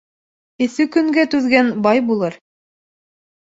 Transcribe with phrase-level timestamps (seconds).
[0.65, 2.39] Эҫе көнгә түҙгән бай булыр.